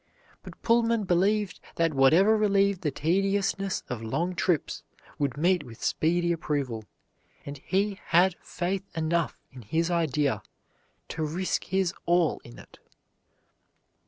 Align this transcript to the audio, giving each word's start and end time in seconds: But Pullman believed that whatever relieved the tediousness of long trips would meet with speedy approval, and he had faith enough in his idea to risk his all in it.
But 0.41 0.59
Pullman 0.63 1.03
believed 1.03 1.59
that 1.75 1.93
whatever 1.93 2.35
relieved 2.35 2.81
the 2.81 2.89
tediousness 2.89 3.83
of 3.87 4.01
long 4.01 4.33
trips 4.33 4.81
would 5.19 5.37
meet 5.37 5.63
with 5.63 5.83
speedy 5.83 6.31
approval, 6.31 6.85
and 7.45 7.59
he 7.59 7.99
had 8.07 8.35
faith 8.41 8.89
enough 8.97 9.39
in 9.51 9.61
his 9.61 9.91
idea 9.91 10.41
to 11.09 11.23
risk 11.23 11.65
his 11.65 11.93
all 12.07 12.39
in 12.43 12.57
it. 12.57 12.79